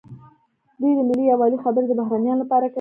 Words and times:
دوی 0.79 0.91
د 0.97 1.01
ملي 1.09 1.23
یووالي 1.31 1.57
خبرې 1.63 1.85
د 1.87 1.91
بهرنیانو 1.99 2.41
لپاره 2.43 2.63
کوي. 2.65 2.69